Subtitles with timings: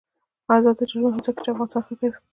[0.53, 2.17] آزاد تجارت مهم دی ځکه چې افغانستان ښه کوي.